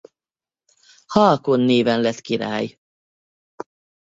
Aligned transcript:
Haakon 1.07 1.59
néven 1.59 2.01
lett 2.01 2.21
király. 2.21 2.77